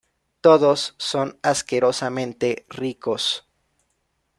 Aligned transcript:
todos 0.41 0.95
son 0.97 1.37
asquerosamente 1.43 2.65
ricos 2.69 3.47